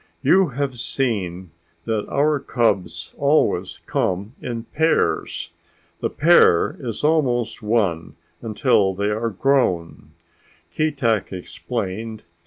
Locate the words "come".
3.85-4.33